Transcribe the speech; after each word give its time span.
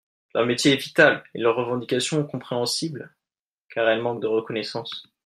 Leur 0.33 0.47
métier 0.47 0.73
est 0.73 0.81
vital 0.83 1.23
et 1.35 1.37
leurs 1.39 1.55
revendications 1.57 2.25
compréhensibles 2.25 3.13
car 3.69 3.87
elles 3.87 4.01
manquent 4.01 4.23
de 4.23 4.25
reconnaissance. 4.25 5.05